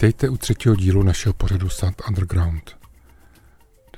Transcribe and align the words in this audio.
Vítejte 0.00 0.28
u 0.28 0.36
třetího 0.36 0.76
dílu 0.76 1.02
našeho 1.02 1.32
pořadu 1.32 1.68
Sound 1.68 2.02
Underground. 2.08 2.76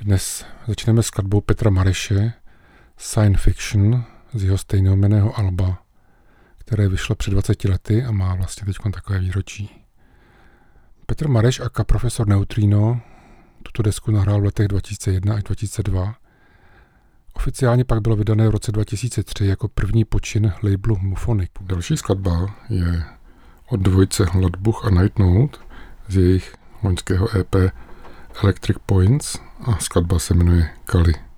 Dnes 0.00 0.44
začneme 0.66 1.02
skladbou 1.02 1.40
Petra 1.40 1.70
Mareše 1.70 2.32
Science 2.96 3.38
Fiction 3.38 4.04
z 4.34 4.44
jeho 4.44 4.58
stejnojmeného 4.58 5.38
alba, 5.38 5.82
které 6.58 6.88
vyšlo 6.88 7.14
před 7.14 7.30
20 7.30 7.64
lety 7.64 8.04
a 8.04 8.10
má 8.10 8.34
vlastně 8.34 8.66
teď 8.66 8.76
takové 8.92 9.18
výročí. 9.18 9.84
Petr 11.06 11.28
Mareš 11.28 11.60
a 11.60 11.84
profesor 11.84 12.28
Neutrino 12.28 13.00
tuto 13.62 13.82
desku 13.82 14.10
nahrál 14.10 14.40
v 14.40 14.44
letech 14.44 14.68
2001 14.68 15.34
až 15.34 15.42
2002. 15.42 16.14
Oficiálně 17.32 17.84
pak 17.84 18.00
bylo 18.00 18.16
vydané 18.16 18.48
v 18.48 18.50
roce 18.50 18.72
2003 18.72 19.46
jako 19.46 19.68
první 19.68 20.04
počin 20.04 20.52
labelu 20.62 20.98
Mufonic. 20.98 21.50
Další 21.60 21.96
skladba 21.96 22.54
je 22.68 23.04
od 23.68 23.80
dvojce 23.80 24.24
Hladbuch 24.24 24.86
a 24.86 24.90
Night 24.90 25.18
Note 25.18 25.71
z 26.12 26.16
jejich 26.16 26.54
loňského 26.82 27.36
EP 27.36 27.54
Electric 28.42 28.76
Points 28.86 29.38
a 29.64 29.78
skladba 29.78 30.18
se 30.18 30.34
jmenuje 30.34 30.70
Kali. 30.84 31.31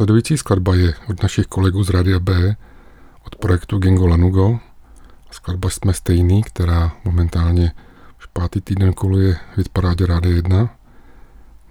Následující 0.00 0.38
skladba 0.38 0.74
je 0.74 0.94
od 1.08 1.22
našich 1.22 1.46
kolegů 1.46 1.84
z 1.84 1.90
Radia 1.90 2.18
B, 2.18 2.56
od 3.26 3.36
projektu 3.36 3.78
Gengo 3.78 4.06
Lanugo. 4.06 4.58
Skladba 5.30 5.70
Jsme 5.70 5.92
stejný, 5.92 6.42
která 6.42 6.92
momentálně 7.04 7.72
už 8.18 8.26
pátý 8.26 8.60
týden 8.60 8.92
koluje 8.92 9.36
v 9.64 9.68
parádě 9.68 10.06
Rádia 10.06 10.36
1. 10.36 10.70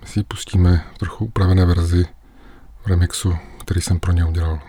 My 0.01 0.07
si 0.07 0.19
ji 0.19 0.23
pustíme 0.23 0.85
v 0.95 0.97
trochu 0.97 1.25
upravené 1.25 1.65
verzi 1.65 2.05
v 2.81 2.87
remixu, 2.87 3.33
který 3.59 3.81
jsem 3.81 3.99
pro 3.99 4.11
ně 4.11 4.25
udělal. 4.25 4.59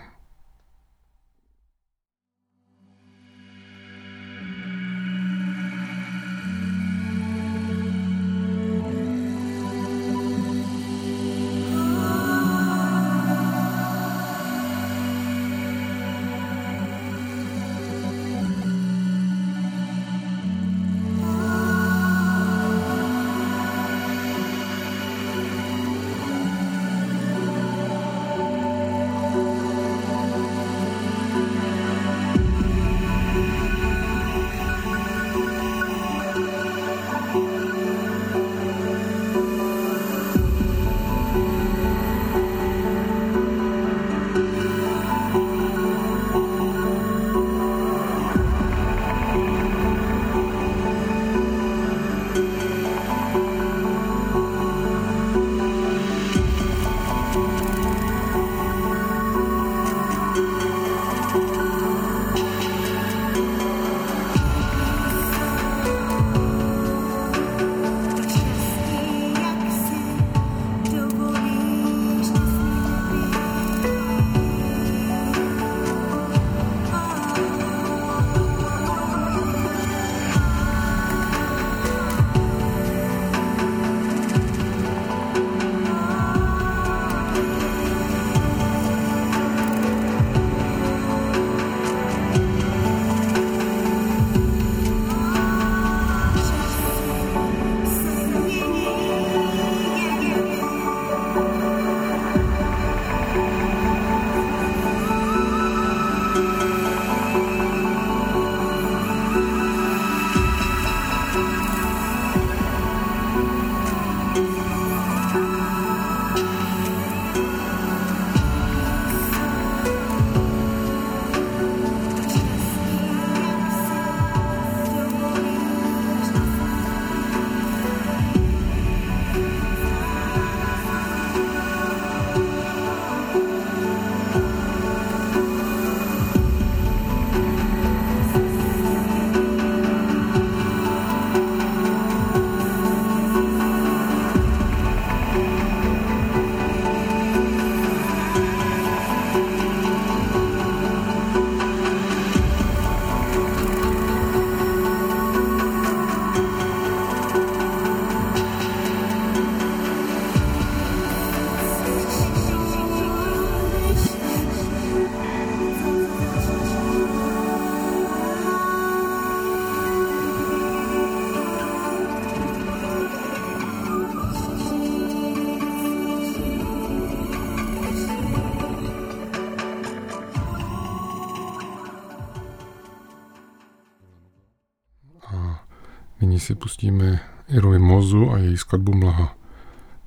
Si 186.41 186.55
pustíme 186.55 187.19
Irovi 187.47 187.79
Mozu 187.79 188.31
a 188.31 188.37
její 188.37 188.57
skladbu 188.57 188.93
Mlaha, 188.93 189.35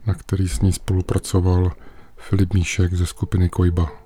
na 0.07 0.15
který 0.15 0.49
s 0.49 0.61
ní 0.61 0.73
spolupracoval 0.73 1.73
Filip 2.17 2.55
Míšek 2.55 2.95
ze 2.95 3.07
skupiny 3.07 3.49
Kojba. 3.49 4.04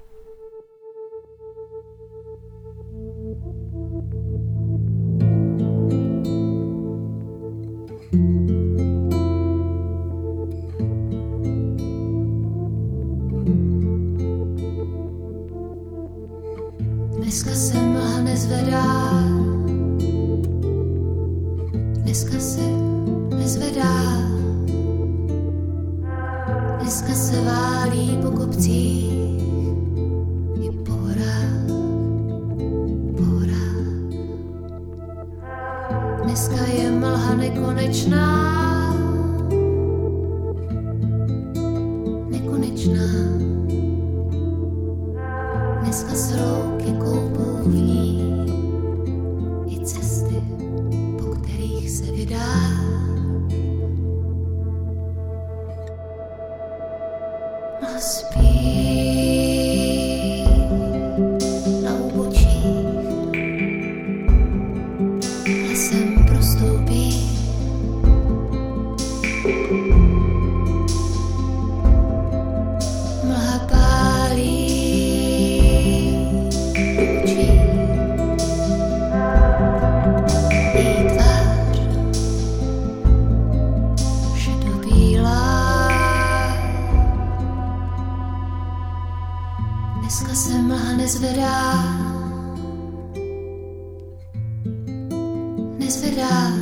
nesverá. 95.89 96.53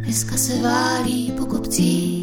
Dneska 0.00 0.36
se 0.36 0.62
várí 0.62 1.32
po 1.36 1.46
kopcích. 1.46 2.19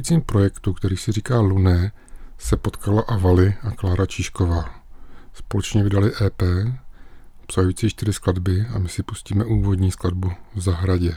Následujícím 0.00 0.22
projektu, 0.22 0.72
který 0.72 0.96
si 0.96 1.12
říká 1.12 1.40
Luné, 1.40 1.92
se 2.38 2.56
potkala 2.56 3.02
Avali 3.02 3.54
a 3.62 3.70
Klára 3.70 4.06
Číšková. 4.06 4.64
Společně 5.32 5.82
vydali 5.82 6.12
EP, 6.26 6.42
obsahující 7.42 7.88
čtyři 7.88 8.12
skladby 8.12 8.66
a 8.74 8.78
my 8.78 8.88
si 8.88 9.02
pustíme 9.02 9.44
úvodní 9.44 9.90
skladbu 9.90 10.32
v 10.54 10.60
zahradě. 10.60 11.16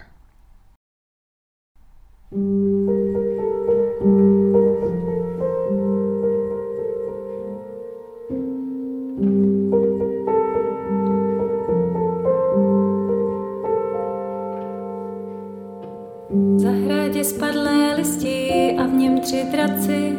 zahradě 16.58 17.24
spadlé 17.24 17.96
listi 17.96 18.43
a 18.84 18.88
v 18.88 18.94
něm 18.94 19.20
tři 19.20 19.46
draci. 19.52 20.14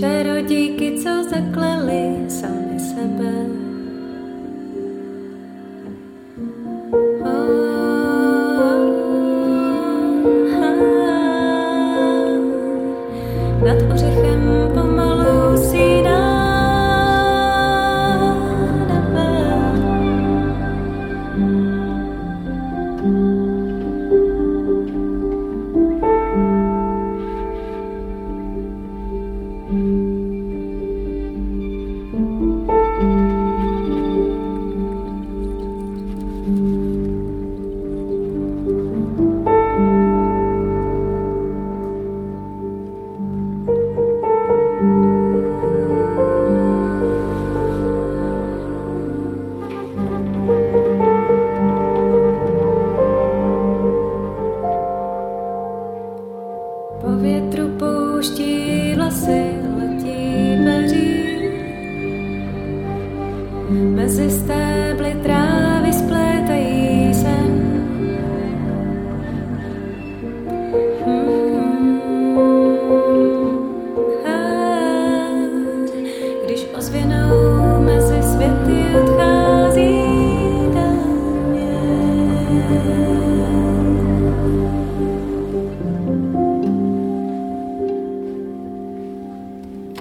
Čarodějky, 0.00 0.98
co 1.02 1.24
zakleli 1.30 2.16
sami 2.28 2.80
sebe. 2.80 3.32
Nad 13.64 13.94
ořechem 13.94 14.59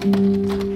Música 0.05 0.68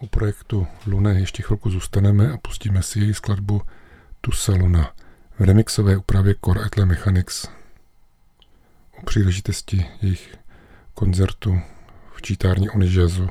U 0.00 0.06
projektu 0.06 0.66
Lune 0.86 1.20
ještě 1.20 1.42
chvilku 1.42 1.70
zůstaneme 1.70 2.32
a 2.32 2.36
pustíme 2.36 2.82
si 2.82 3.00
její 3.00 3.14
skladbu 3.14 3.62
Tusa 4.20 4.52
Luna 4.52 4.94
v 5.38 5.44
remixové 5.44 5.96
úpravě 5.96 6.34
Core 6.44 6.66
Etle 6.66 6.86
Mechanics 6.86 7.48
u 9.02 9.04
příležitosti 9.04 9.86
jejich 10.02 10.36
koncertu 10.94 11.60
v 12.14 12.22
čítárně 12.22 12.70
Unijazu 12.70 13.28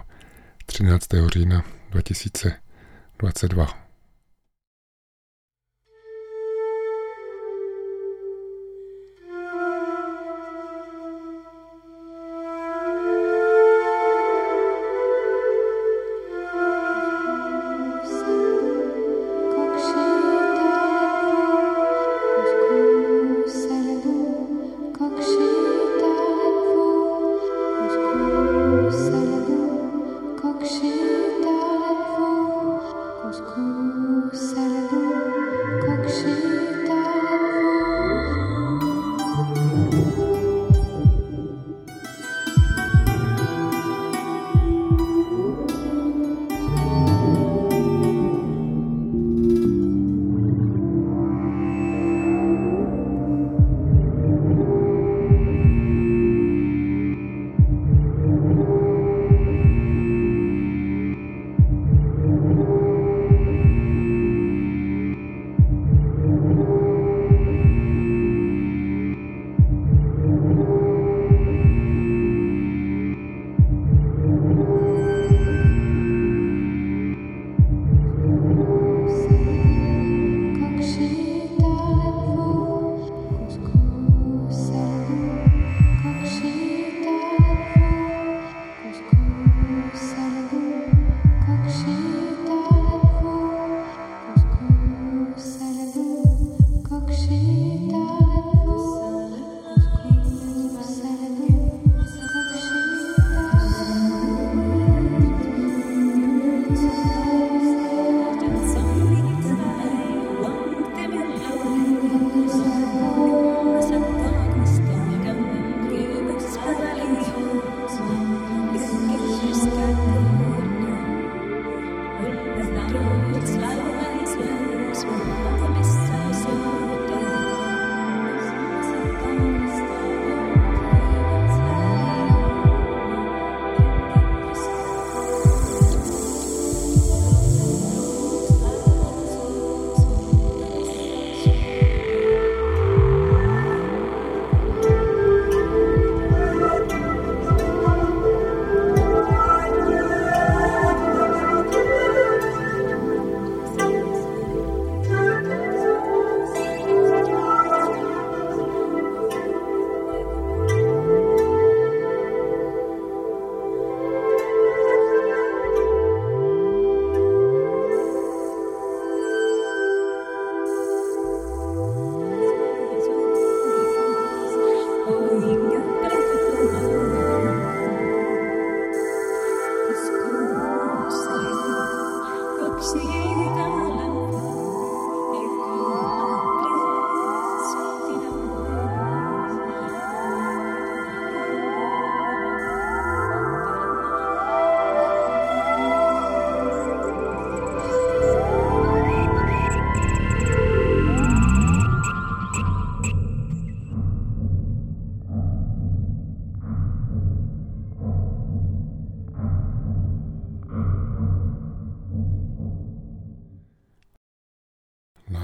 13. 0.65 1.07
října 1.27 1.63
2022. 1.89 3.86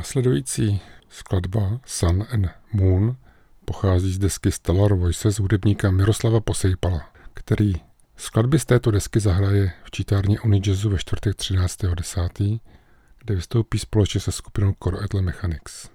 Následující 0.04 0.82
skladba 1.10 1.80
Sun 1.86 2.26
and 2.32 2.48
Moon 2.74 3.16
pochází 3.66 4.14
z 4.14 4.18
desky 4.18 4.52
Stellar 4.52 4.94
Voices 4.94 5.40
hudebníka 5.40 5.92
Miroslava 5.92 6.40
Posejpala, 6.40 7.14
který 7.34 7.74
skladby 8.18 8.60
z 8.60 8.66
této 8.66 8.92
desky 8.92 9.20
zahraje 9.20 9.72
v 9.84 9.92
čítárně 9.92 10.40
Unijazzu 10.40 10.90
ve 10.90 10.98
čtvrtek 10.98 11.36
13.10., 11.36 12.60
kde 13.24 13.36
vystoupí 13.36 13.80
společně 13.80 14.22
se 14.22 14.32
skupinou 14.32 14.74
Core 14.84 15.22
Mechanics. 15.22 15.90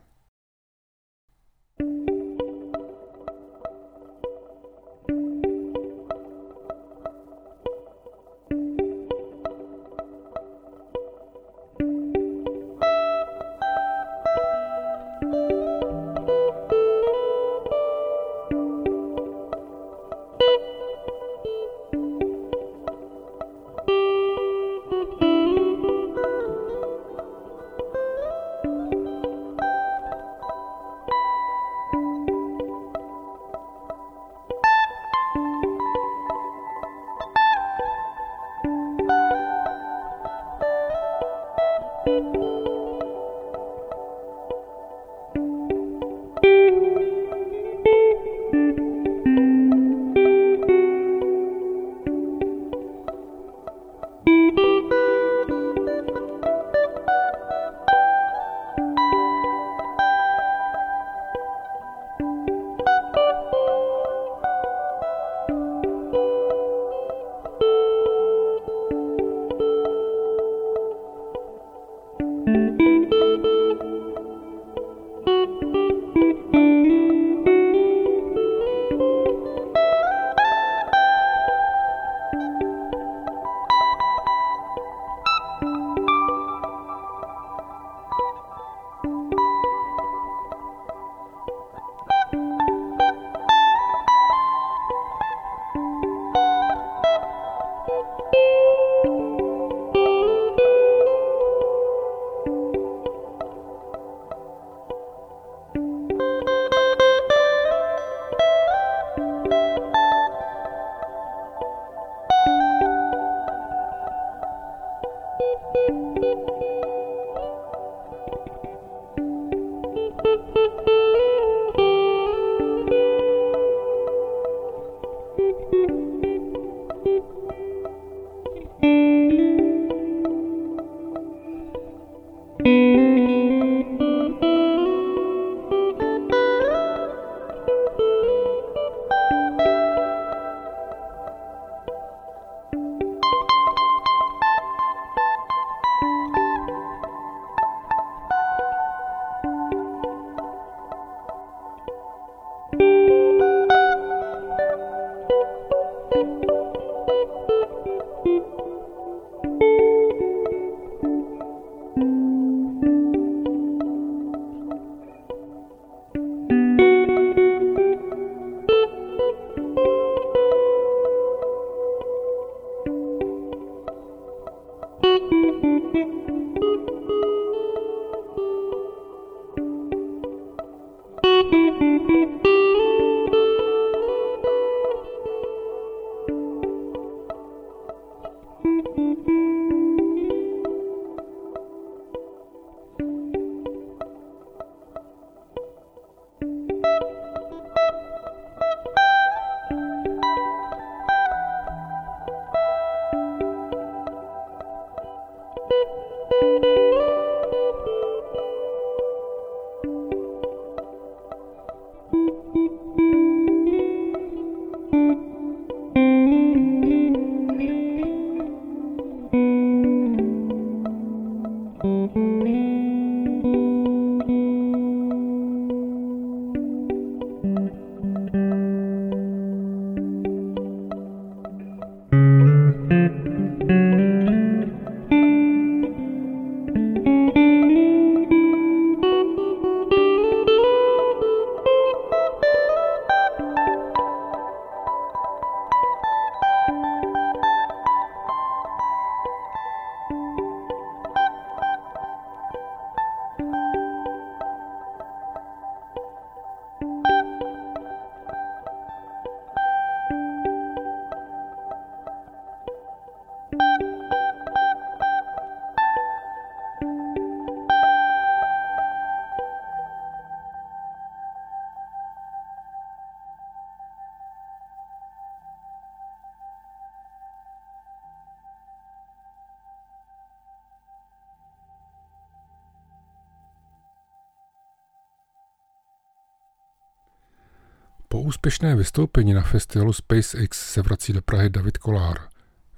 Úspěšné 288.38 288.76
vystoupení 288.76 289.34
na 289.34 289.42
festivalu 289.42 289.92
SpaceX 289.92 290.72
se 290.72 290.82
vrací 290.82 291.12
do 291.12 291.22
Prahy 291.22 291.50
David 291.50 291.78
Kolár. 291.78 292.18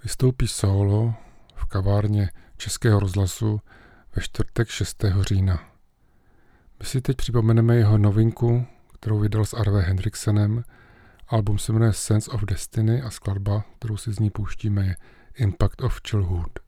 Vystoupí 0.03 0.49
solo 0.49 1.15
v 1.55 1.65
kavárně 1.65 2.31
Českého 2.57 3.01
rozhlasu 3.01 3.61
ve 4.17 4.23
čtvrtek 4.23 4.69
6. 4.69 5.05
října. 5.21 5.71
My 6.79 6.85
si 6.85 7.01
teď 7.01 7.17
připomeneme 7.17 7.77
jeho 7.77 7.99
novinku, 7.99 8.67
kterou 8.95 9.19
vydal 9.19 9.45
s 9.45 9.55
Arve 9.55 9.81
Hendriksenem. 9.81 10.65
Album 11.29 11.59
se 11.59 11.73
jmenuje 11.73 11.93
Sense 11.93 12.31
of 12.31 12.45
Destiny 12.45 13.03
a 13.03 13.11
skladba, 13.11 13.65
kterou 13.79 13.97
si 13.97 14.13
z 14.13 14.19
ní 14.19 14.31
pouštíme, 14.31 14.87
je 14.87 14.97
Impact 15.35 15.81
of 15.81 16.01
Childhood. 16.09 16.59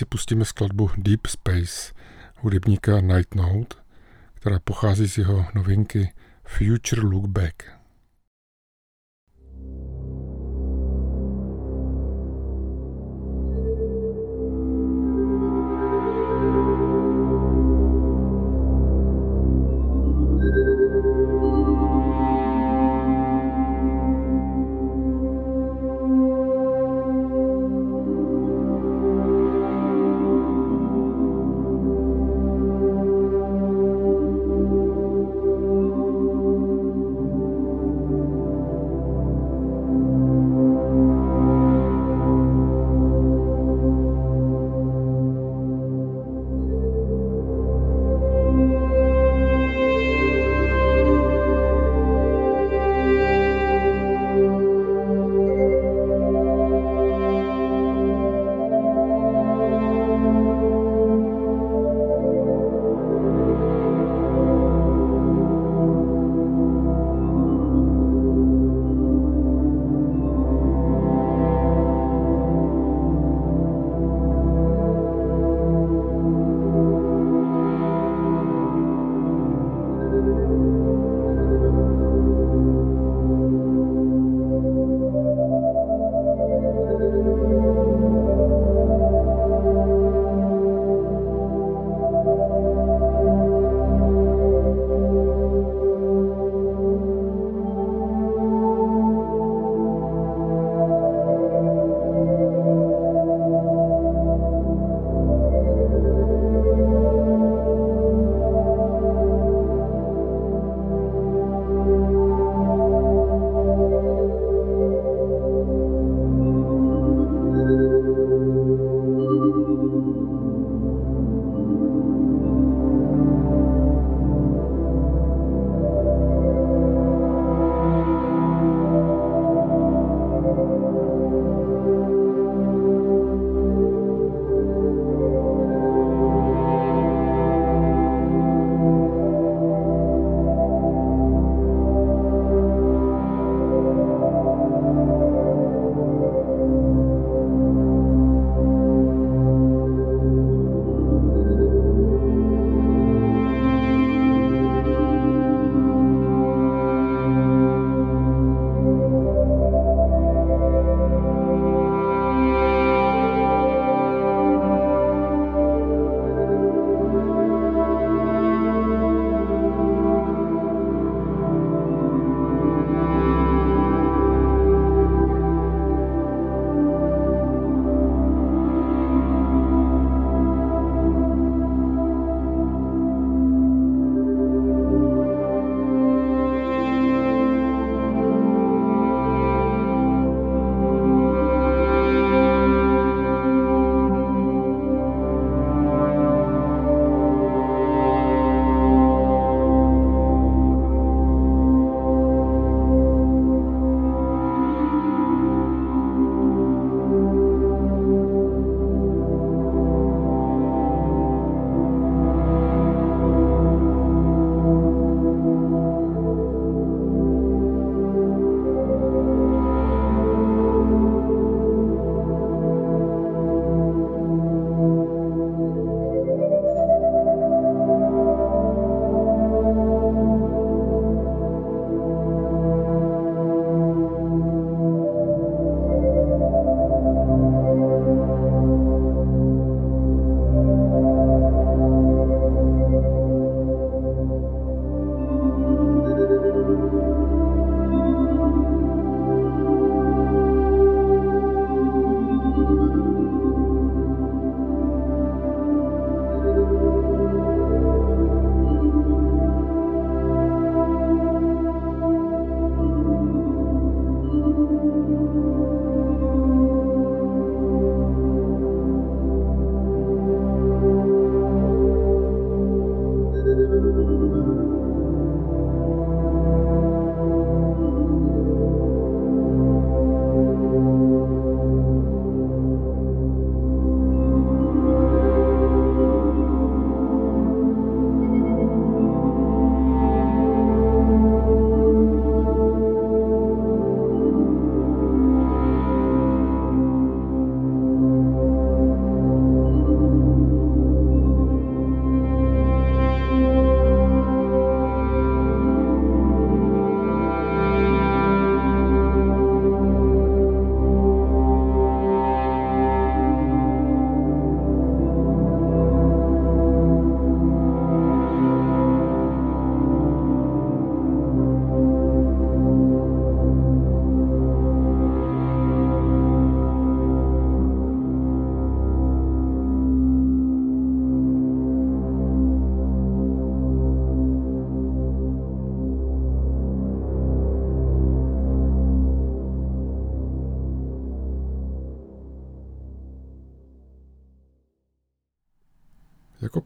Si 0.00 0.04
pustíme 0.04 0.44
skladbu 0.44 0.90
Deep 0.96 1.26
Space 1.26 1.92
hudebníka 2.36 3.00
Night 3.00 3.34
Note, 3.34 3.76
která 4.34 4.58
pochází 4.58 5.08
z 5.08 5.18
jeho 5.18 5.46
novinky 5.54 6.12
Future 6.44 7.02
Look 7.02 7.26
Back. 7.26 7.79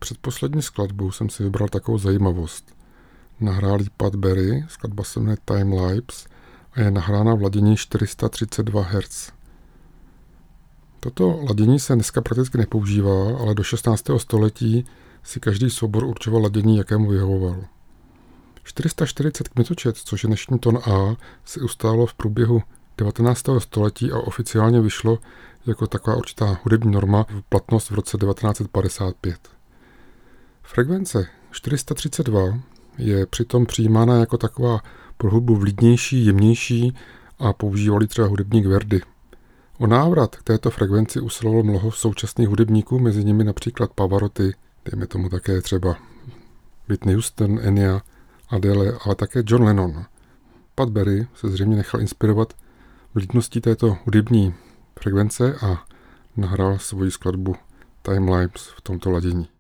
Předposlední 0.05 0.63
skladbu 0.63 1.11
jsem 1.11 1.31
si 1.31 1.43
vybral 1.43 1.69
takovou 1.69 1.99
zajímavost. 1.99 2.77
Nahrál 3.41 3.79
Pat 3.97 4.15
Berry, 4.15 4.65
skladba 4.69 5.05
se 5.05 5.21
jmenuje 5.21 5.37
Time 5.45 5.73
Lapse 5.73 6.29
a 6.73 6.81
je 6.81 6.91
nahrána 6.91 7.35
v 7.35 7.43
ladění 7.43 7.77
432 7.77 8.83
Hz. 8.83 9.33
Toto 11.01 11.41
ladění 11.49 11.81
se 11.81 11.95
dneska 11.95 12.21
prakticky 12.21 12.59
nepoužívá, 12.59 13.39
ale 13.39 13.55
do 13.55 13.63
16. 13.63 14.05
století 14.17 14.85
si 15.23 15.41
každý 15.41 15.71
soubor 15.71 16.05
určoval 16.05 16.43
ladění, 16.43 16.77
jakému 16.77 17.11
vyhovoval. 17.11 17.65
440 18.65 19.49
kmitočet, 19.49 19.97
což 19.97 20.23
je 20.23 20.27
dnešní 20.27 20.59
ton 20.59 20.79
A, 20.79 21.17
si 21.45 21.61
ustálo 21.61 22.07
v 22.07 22.15
průběhu 22.15 22.63
19. 22.99 23.45
století 23.59 24.13
a 24.13 24.19
oficiálně 24.19 24.81
vyšlo 24.81 25.19
jako 25.67 25.87
taková 25.87 26.17
určitá 26.17 26.59
hudební 26.63 26.93
norma 26.93 27.27
v 27.29 27.43
platnost 27.43 27.91
v 27.91 27.95
roce 27.95 28.19
1955. 28.19 29.54
Frekvence 30.67 31.27
432 31.51 32.59
je 32.99 33.27
přitom 33.27 33.67
přijímána 33.67 34.17
jako 34.17 34.39
taková 34.39 34.81
pro 35.17 35.31
hudbu 35.31 35.57
vlídnější, 35.57 36.27
jemnější 36.27 36.97
a 37.39 37.53
používali 37.53 38.07
třeba 38.07 38.27
hudebník 38.27 38.67
Verdi. 38.67 39.01
O 39.79 39.87
návrat 39.87 40.37
k 40.37 40.43
této 40.43 40.71
frekvenci 40.71 41.21
usilovalo 41.21 41.63
mnoho 41.63 41.93
současných 41.93 42.49
hudebníků, 42.49 42.99
mezi 42.99 43.25
nimi 43.25 43.45
například 43.45 43.93
Pavarotti, 43.93 44.53
dejme 44.85 45.07
tomu 45.07 45.29
také 45.29 45.61
třeba 45.61 45.97
Whitney 46.89 47.15
Houston, 47.15 47.59
Enya, 47.63 48.01
Adele, 48.49 48.99
ale 49.05 49.15
také 49.15 49.43
John 49.47 49.63
Lennon. 49.63 50.05
Pat 50.75 50.91
Berry 50.91 51.27
se 51.35 51.49
zřejmě 51.49 51.77
nechal 51.77 52.01
inspirovat 52.01 52.53
vlídností 53.15 53.61
této 53.61 53.97
hudební 54.05 54.55
frekvence 55.01 55.55
a 55.55 55.85
nahrál 56.37 56.79
svoji 56.79 57.11
skladbu 57.11 57.57
Time 58.03 58.29
Lapse 58.29 58.71
v 58.77 58.81
tomto 58.81 59.11
ladění. 59.11 59.54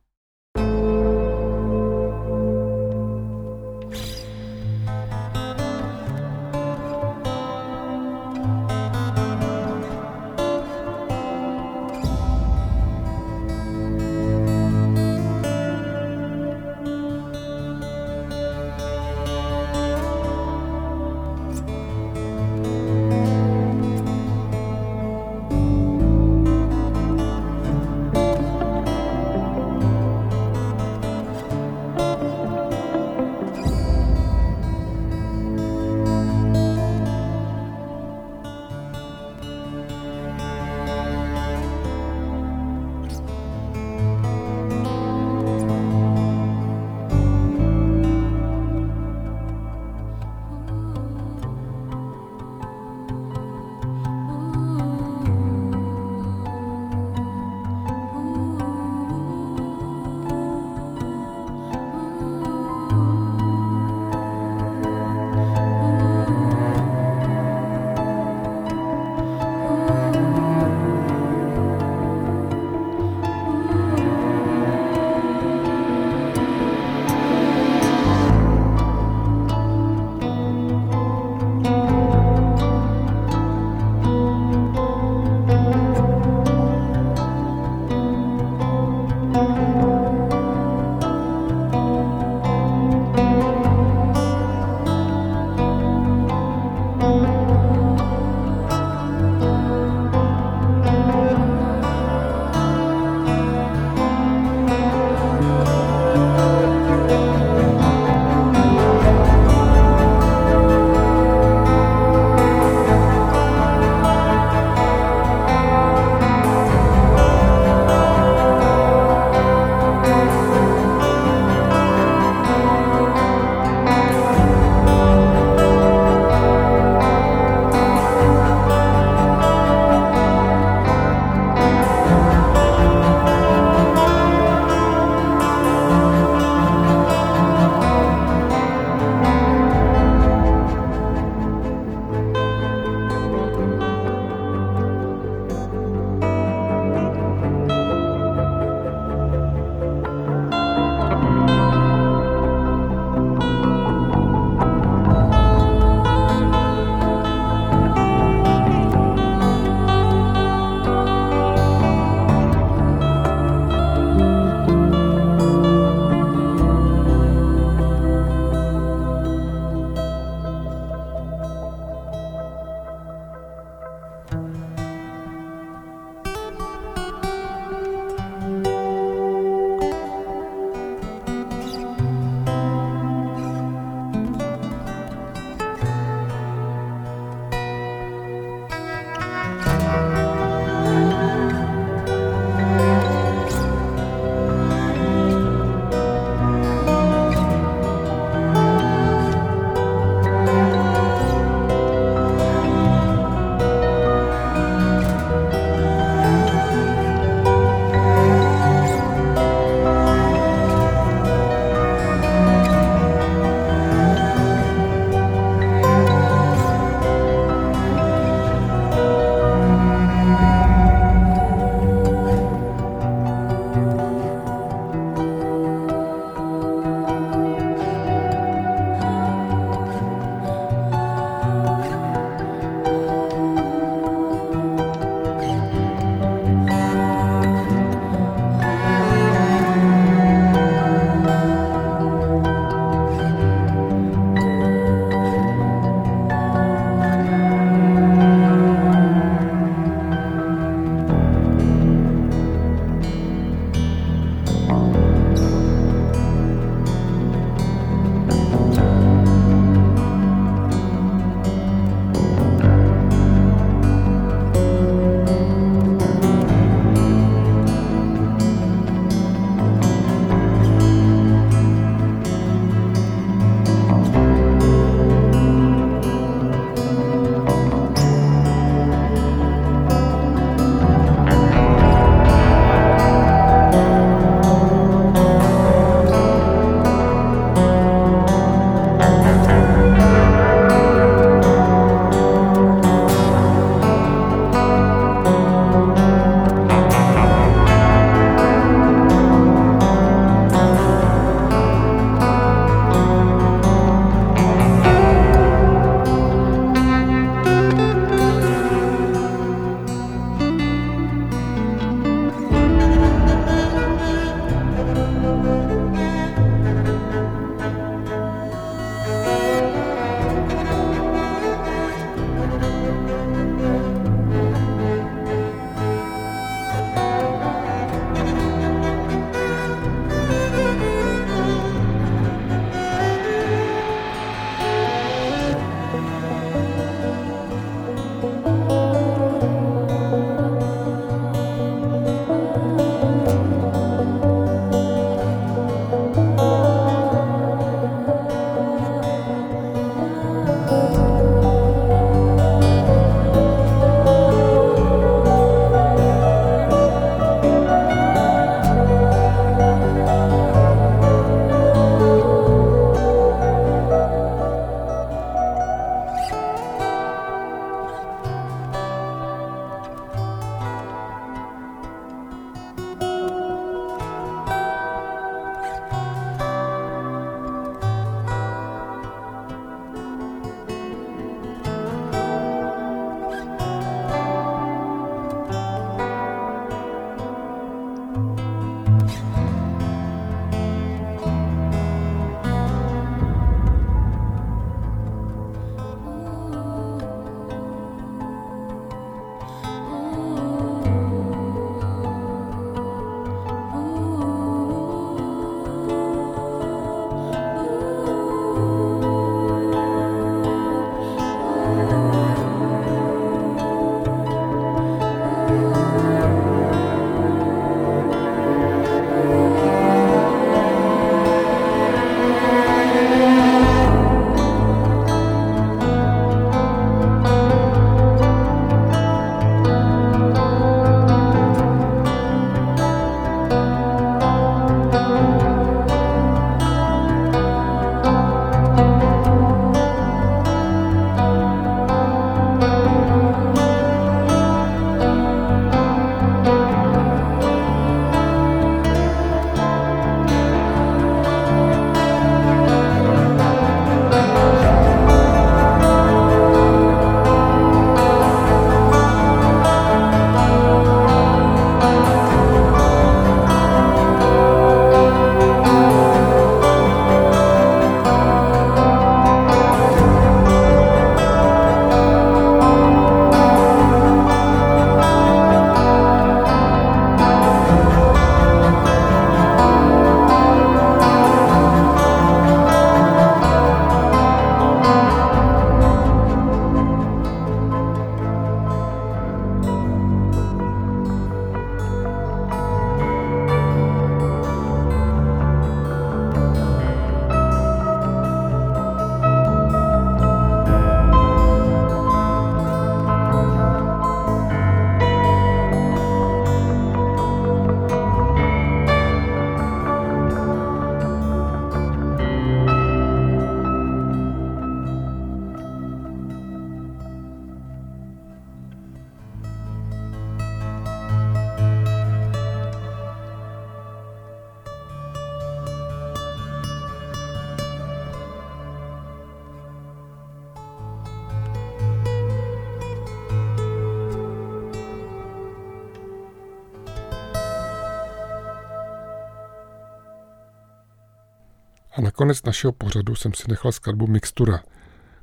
A 542.24 542.26
nakonec 542.26 542.42
našeho 542.42 542.72
pořadu 542.72 543.14
jsem 543.14 543.34
si 543.34 543.42
nechal 543.48 543.72
skladbu 543.72 544.06
Mixtura, 544.06 544.62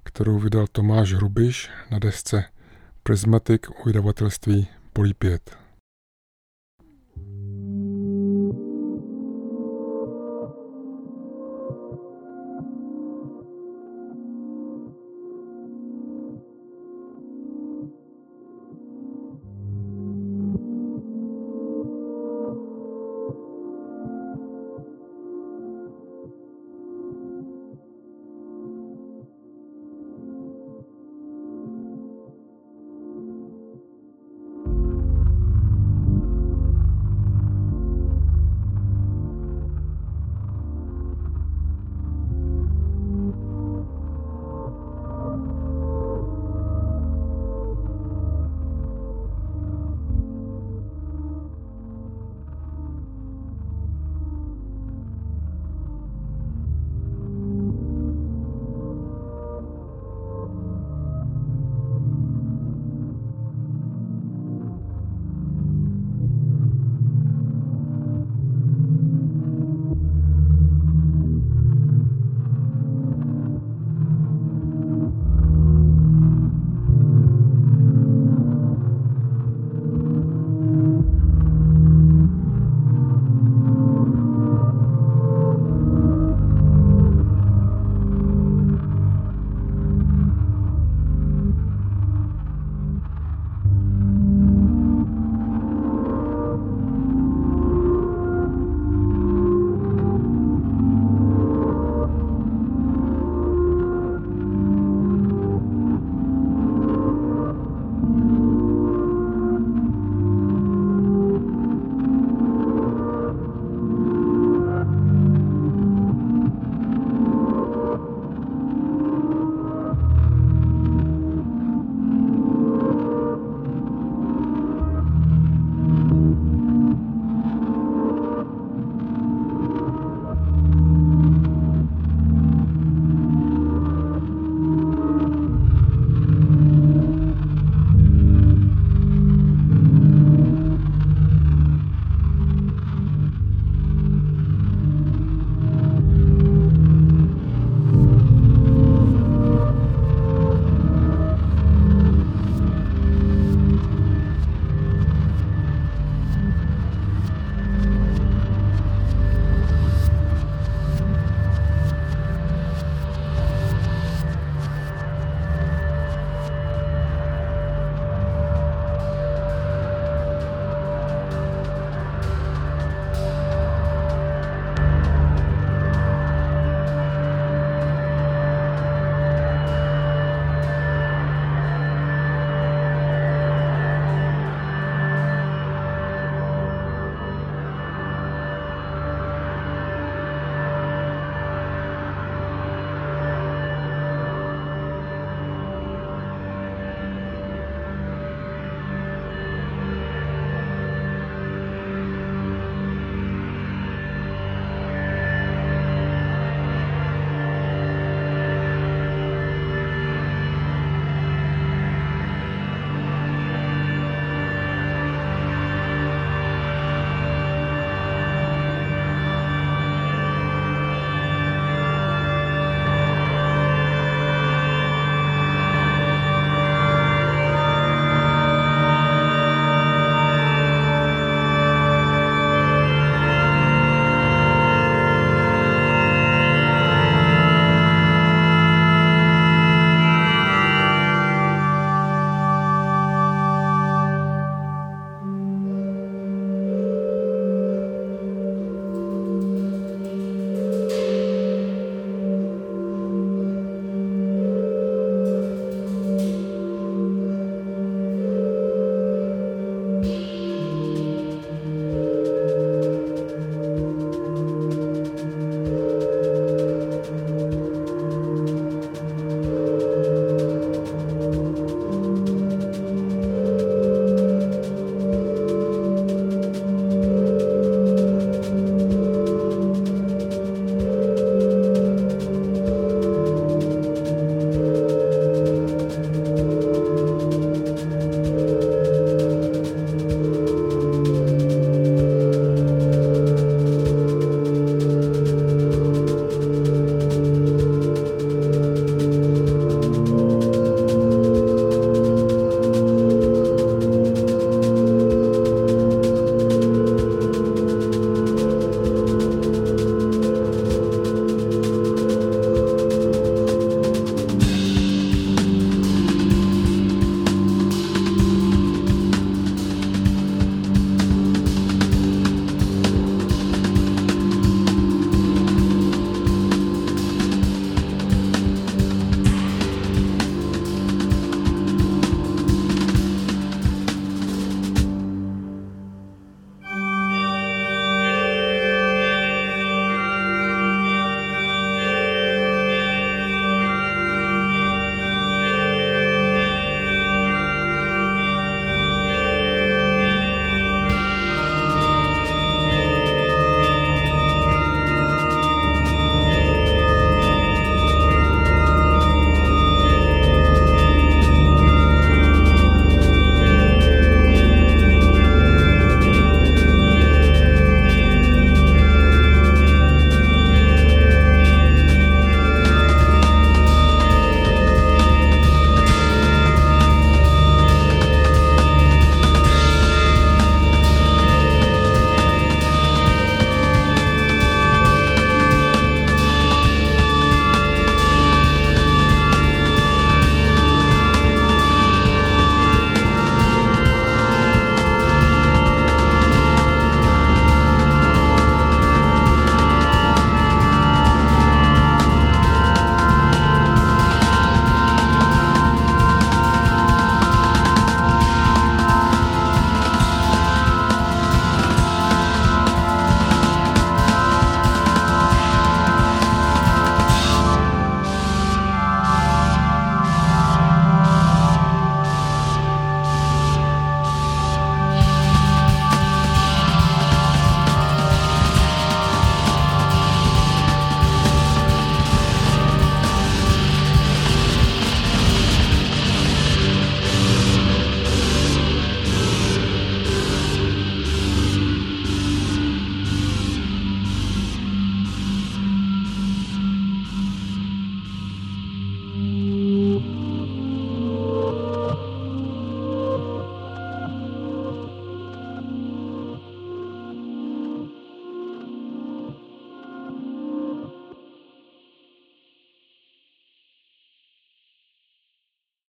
kterou 0.04 0.40
vydal 0.40 0.68
Tomáš 0.72 1.14
Hrubiš 1.14 1.70
na 1.92 2.00
desce 2.00 2.44
Prismatic 3.04 3.62
u 3.70 3.86
vydavatelství 3.86 4.68
Polípět. 4.94 5.61